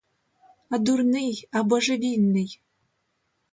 А 0.69 0.77
дурний, 0.77 1.47
а 1.51 1.63
божевільний! 1.63 2.61